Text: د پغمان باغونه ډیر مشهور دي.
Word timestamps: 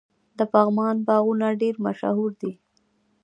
د 0.37 0.39
پغمان 0.53 0.95
باغونه 1.07 1.47
ډیر 1.61 1.75
مشهور 1.85 2.31
دي. 2.41 2.51